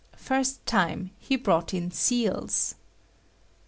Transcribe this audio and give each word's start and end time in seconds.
First 0.17 0.65
time 0.65 1.11
he 1.19 1.35
brought 1.35 1.75
in 1.75 1.91
seals. 1.91 2.73